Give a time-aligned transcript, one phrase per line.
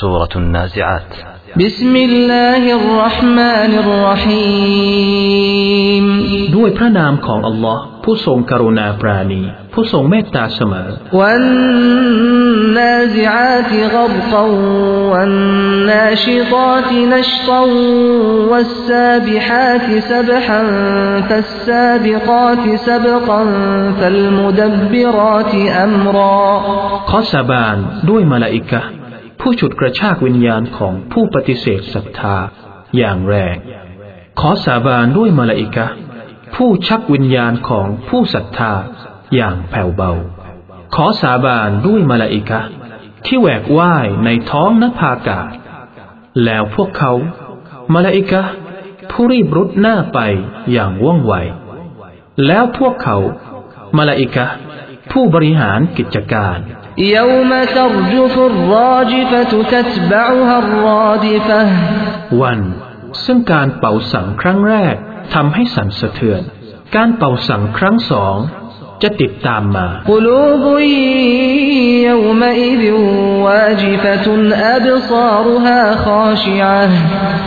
[0.00, 1.12] سورة النازعات
[1.56, 5.28] بسم الله الرحمن الرحيم
[6.56, 9.42] ด้วยพระนามของอัลลอฮ์ผู้ทรงกรุณาปราณี
[9.74, 10.88] ผู้ทรงเมตตาเสมอ
[11.18, 12.72] والنازعات
[13.94, 14.44] غرقا
[15.12, 17.62] والناشطات نشطا
[18.50, 20.62] والسابحات سبحا
[21.28, 23.42] فالسابقات سبقا
[23.98, 25.52] فالمدبرات
[25.86, 26.46] أمرا
[27.10, 27.76] ขอสาบาน
[28.10, 28.90] ด้วยมาลาอิกะห์
[29.45, 32.37] ผู้ฉุดกระชากวิญญาณของผู้ปฏิเสธศรัทธา
[32.97, 33.55] อย่างแรง
[34.39, 35.87] ขอสาบานด้วยมาลาอิกะ
[36.55, 38.73] ผู้ชักวิญญาณของผู้ศรัทธา
[39.35, 40.11] อย่างแผ่วเบา
[40.95, 42.61] ขอสาบานด้วยมาลาอิกะ
[43.25, 45.49] ที่แหวกว่ายในท้องนภากาศ
[46.45, 47.11] แล้วพวกเขา
[47.93, 48.43] มาลาอิกะ
[49.11, 50.19] ผู้รีบรุดหน้าไป
[50.71, 51.33] อย่างว่องไว
[52.47, 53.17] แล้วพวกเขา
[53.97, 54.45] มาลาอิกะ
[55.11, 56.59] ผู้บริหารกิจการ
[56.98, 61.60] يوم ترجف الراجفة تتبعها الرادفة
[62.42, 62.60] วัน
[63.24, 64.94] ซึ่งการเป่าสังครั้งแรก
[65.34, 66.42] ทำให้สั่นสะเทือน
[66.96, 68.36] การเป่าสังครั้งสอง
[69.02, 70.64] จะติดตามมา قلوب
[72.08, 72.84] يومئذ
[73.46, 74.26] واجفة
[74.76, 76.82] أبصارها خاشعة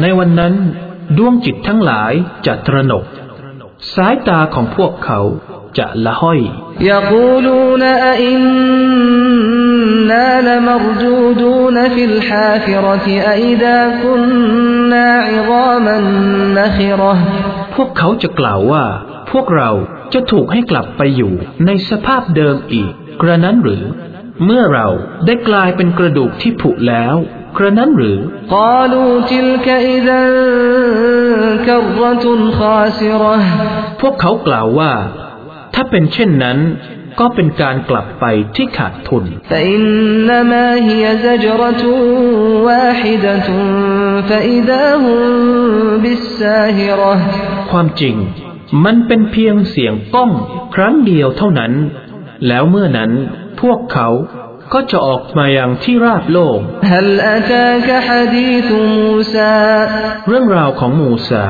[0.00, 0.54] ในวันนั้น
[1.16, 2.12] ดวงจิตทั้งหลาย
[2.46, 3.04] จะตระหนก
[3.94, 5.20] สายตาของพวกเขา
[5.78, 6.40] จะละห้อย
[6.92, 8.69] يقولون أئنا
[10.60, 15.96] لمردودون في الحافرة أئذا كنا عظاما
[16.58, 17.14] نخرة
[17.74, 18.84] พวกเขาจะกล่าวว่า
[19.30, 19.70] พวกเรา
[20.14, 21.32] จะถูกให้กลับไปอยู่
[21.66, 23.84] ในสภาพเดิมอีก กระนั้นหรือ
[24.44, 24.88] เมื่อเรา
[25.26, 27.16] ได้กลายเป็นกระดูกที่ผุแล้ว
[27.56, 28.18] กระนั้นหรือ
[28.56, 30.22] قالوا تلك إذا
[31.66, 32.24] كرة
[32.58, 33.36] خاسرة
[34.00, 34.92] พวกเขากล่าวว่า
[35.74, 36.58] ถ้าเป็นเช่นนั้น
[37.19, 39.23] ก็เป็นการกลับไปที่ขาดทุน
[47.71, 48.15] ความจริง
[48.85, 50.31] มันเป็นเพียงเสียงก้อง
[50.75, 51.73] ครั้งเดียวเท่านั้น
[52.47, 53.11] แล้วเมื่อนั้น
[53.61, 54.09] พวกเขา
[54.73, 56.59] ก็จะออกมาอย่างที่ราบโลก
[60.27, 61.45] เรื่องราวของมูซา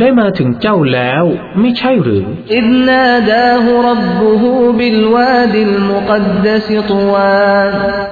[0.00, 1.24] ได้มาถึงเจ้าแล้ว
[1.60, 2.26] ไม่ใช่หรือ
[2.56, 6.20] อินาดาฮุรับบุฮูบิลวาดิลมุกั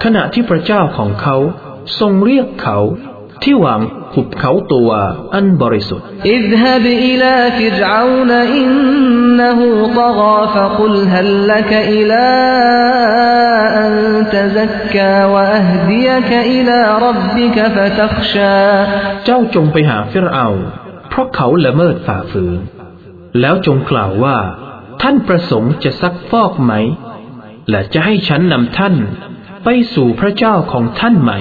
[0.04, 1.36] ขณะที่พระเจ้าของเขา
[1.98, 2.78] ทรงเรียกเขา
[3.42, 3.80] ที่หวัง
[4.14, 4.90] หุบเขาตัว
[5.34, 12.30] อันบริสุทธิ์ا ذهب إلى فرعون إنه طغى فقل هل لك إلى
[13.80, 13.94] أن
[14.34, 18.56] تزكى وأهديك إلى ربك فتخشى
[19.24, 22.59] เจ้าจงไปหาฟิรเอาน์ เราะเขาละเมิดฝ่าฝืน
[23.39, 24.37] แล้วจงกล่าวว่า
[25.01, 26.73] ท่านประสงค์จะซักฟอกไหม
[27.69, 28.95] และจะให้ฉันนำท่าน
[29.63, 31.31] ไปสู่พระเจ้าของท่านไหม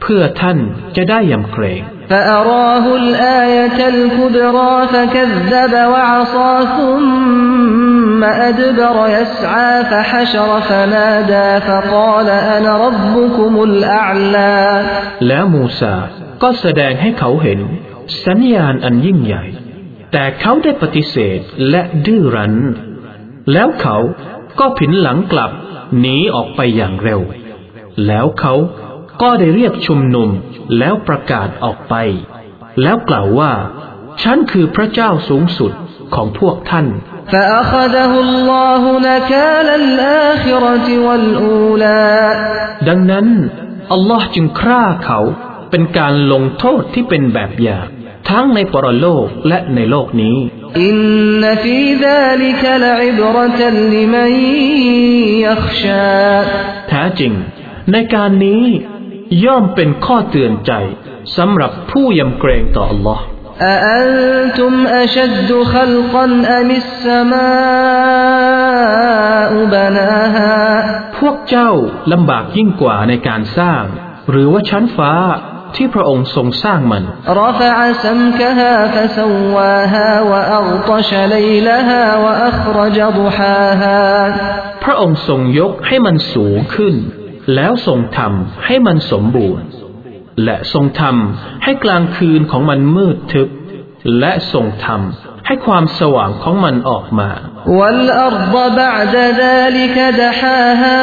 [0.00, 0.58] เพื่อท่าน
[0.96, 14.56] จะได้ยำเกรง فأراه الآية الكبرى فكذب وعصى ثم أدبر يسعى فحشر فنادى فقال أنا ربكم الأعلى
[15.28, 15.94] แล้วมูซา
[16.42, 17.60] ก็แสดงให้เขาเห็น
[18.25, 19.43] สัญญาณอันยิ่งใหญ่
[20.11, 22.55] แต่เขาได้ปฏิเสธและดื้อรั้น
[23.53, 23.97] แล้วเขา
[24.59, 25.51] ก็ผินหลังกลับ
[25.99, 27.21] หนีออกไปอย่างเร็ว
[28.07, 28.53] แล้วเขา
[29.21, 30.29] ก็ได้เรียกชุมนุม
[30.77, 31.95] แล้วประกาศออกไป
[32.83, 33.51] แล้วกล่าวว่า
[34.23, 35.71] ฉันคือพระเจ้าสูงสุด
[36.15, 36.87] ของพวกท่าน
[42.87, 43.27] ดังนั้น
[43.91, 45.19] อัลลอฮ์จึงฆ่าเขา
[45.71, 47.87] เป็นการลงโทษที่เป็นแบบอย่าง
[48.30, 50.36] ทั้งในปรโลกและในโลกนี้
[50.88, 53.60] إن في ذلك لعبرة
[53.94, 54.32] لمن
[55.46, 56.18] يخشى
[56.88, 57.32] แท้จริง
[57.92, 58.64] ในการนี้
[59.44, 60.72] ย่อมเป็นข้อเตือนใจ
[61.36, 63.20] สำหรับผู้ยำเกรงต่อ Allah
[63.74, 66.24] أأنتم أشد خلقا
[66.58, 67.42] أم السماء
[69.74, 70.58] بناها
[71.18, 71.70] พวกเจ้า
[72.12, 73.82] ลำบากยิ่งกว่าในการสร้าง
[74.30, 75.12] หรือว่าชั้นฟ้า
[75.77, 77.03] ที่พระองค์ทรงสร้างมัน
[84.83, 86.95] พระองค์ทรงยกให้มันสูงขึ้น
[87.55, 89.65] แล้วทรงทำให้มันสมบูรณ์
[90.43, 93.49] และทรงทำให้กลางคืนของมันมืดทึบ
[94.19, 97.30] และทรงทำ ให้ความสว่างของมันออกมา
[97.78, 99.14] والأرض بعد
[99.44, 101.00] ذلك دحاها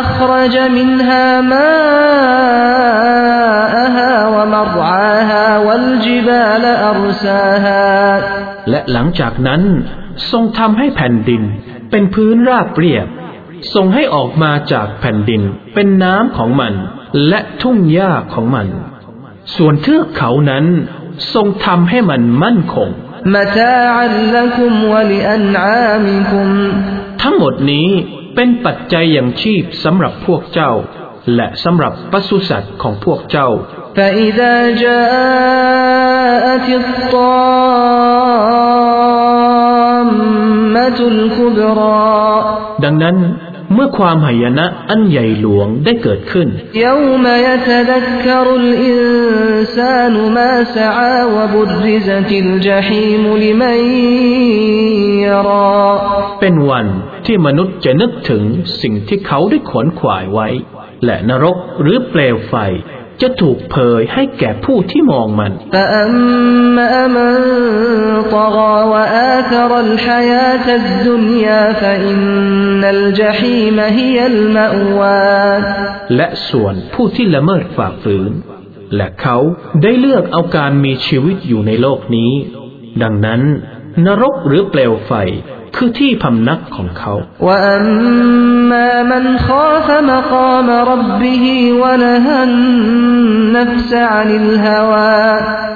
[0.00, 1.26] أخرج منها
[2.80, 7.88] ماءها ومرعاها والجبال أرساها
[8.70, 9.62] และหลังจากนั้น
[10.30, 11.42] ทรงทำให้แผ่นดิน
[11.90, 13.06] เป็นพื้นราบเรียบ
[13.74, 15.42] ทรงให้ออกมาจากแผ่นดิน
[15.74, 16.72] เป็นน้ำของมัน
[17.28, 18.66] และทุ่งหญ้าของมัน
[19.56, 20.64] ส่วนเทือกเขานั้น
[21.34, 22.90] ทรงทำให้มันมั่นคง
[23.36, 26.48] متاعا لكم ولأنعامكم
[27.22, 27.88] ทั้งหมดนี้
[28.34, 30.72] เป็นปัจจัยอย่างชีพสำหรับพวกเจ้า
[31.34, 33.48] และสำหรับปศุสัตว์ของพวกเจ้า
[33.98, 37.38] فإذا جاءت الطامة
[41.14, 42.10] الكبرى
[42.84, 43.16] ดังนั้น
[43.75, 46.47] เมื่อความหายนะอันใหญ่หลวงได้เกิดขึ้น
[56.39, 56.87] เป็นวัน
[57.25, 58.43] ที่มนุษย์จะนึกถึง
[58.81, 60.47] สิ่งที่เขาได้ขวนขวายไว้
[61.05, 62.55] และนรกหรือเปลวไฟ
[63.21, 65.51] จะถูกเผยให้แก่ผู้ที่มองมัน
[76.15, 78.31] และส่วนผู้ที่ละเมิดฝ่าฝืน
[78.95, 79.37] และเขา
[79.81, 82.31] ได้เลือกเอาการมีชีวิตอยู่ในโลกนี้
[83.03, 83.41] ดังนั้น
[84.05, 85.11] นรกหรือเปลวไฟ
[85.75, 87.13] คือที่พำนักของเขา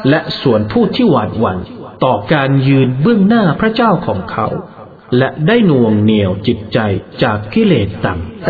[0.10, 1.57] และส่วนผู้ที่หวาดหวั่น
[2.04, 4.48] ต่อการยืนเบื้องหน้าพระเจ้าของเขา
[5.18, 6.80] และได้น่วงเหนียวจิตใจ
[7.24, 8.50] จากกิเลสต่ำ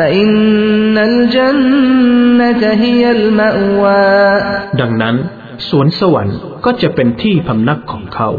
[4.80, 5.16] ดังนั้น
[5.70, 8.30] สวนสวรรค์ก็จะเป็นที่พำนักของเขา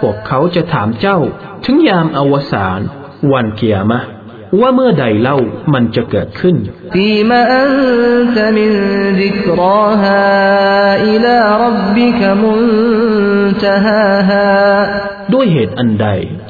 [0.00, 1.18] พวกเขาจะถามเจ้า
[1.64, 2.80] ถึงยามอวสาน
[3.32, 4.00] วันเกียรมะ
[4.60, 5.38] ว่าเมื่อใดเล่า
[5.74, 6.56] มันจะเกิดขึ้น
[15.32, 16.08] ด้วยเหตุอันใด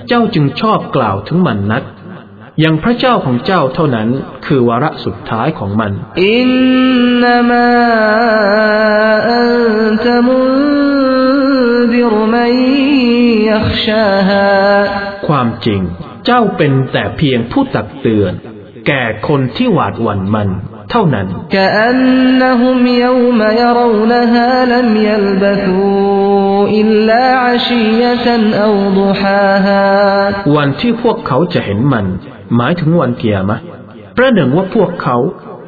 [0.08, 1.82] เจ้าจึงชอบกล่าวถึงมันนัก
[2.64, 4.08] ยังพระเจ้าของเจ้าเท่านั้น
[4.46, 5.92] คือวาระสุดท้ายของมัน
[6.24, 6.48] อิน
[7.22, 7.68] นามา
[9.32, 9.50] อัน
[10.06, 10.38] ตมุ
[11.92, 12.56] ดิรมัย
[13.50, 14.46] ยักชาฮา
[15.26, 15.80] ความจริง
[16.26, 18.32] เจ้าเป็นแต่เพียงผู้ตักเตือน
[18.88, 20.48] แก่คนที่หวาดหวั่นมัน
[20.90, 21.26] เท่านั้น
[21.56, 21.98] กอัน
[22.40, 25.80] นหุมยวมยรูนฮาลัมยลบทู
[26.78, 28.12] อิลลาอาชียะ
[28.64, 29.82] อัวดุฮาฮา
[30.56, 32.06] วันที่พวกเขาจะเห็นมัน
[32.56, 33.58] หมายถึงวันเกียรมะ
[34.16, 35.16] ประหนึ่งว่าพวกเขา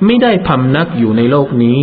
[0.04, 1.78] ไม่ได้พำนักอยู่ในโลกนี้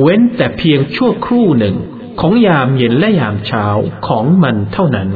[0.00, 1.76] เว้นแต่เพียงชั่วครู่หนึ่ง
[2.20, 3.66] ของยามเย็นและยามเช้า
[4.06, 5.10] ของมันเท่านั้น